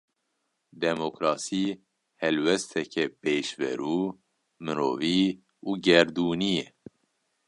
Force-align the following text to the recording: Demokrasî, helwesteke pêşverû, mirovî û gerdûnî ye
Demokrasî, 0.83 1.65
helwesteke 2.21 3.05
pêşverû, 3.21 3.99
mirovî 4.65 5.23
û 5.67 5.71
gerdûnî 5.85 6.51
ye 6.59 6.67